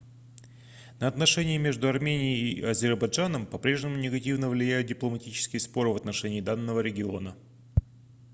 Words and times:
на 0.99 1.07
отношения 1.07 1.59
между 1.59 1.87
арменией 1.87 2.53
и 2.53 2.63
азербайджаном 2.63 3.45
по-прежнему 3.45 3.97
негативно 3.97 4.49
влияют 4.49 4.87
дипломатические 4.87 5.59
споры 5.59 5.89
в 5.91 5.95
отношении 5.95 6.41
данного 6.41 6.79
региона 6.79 7.35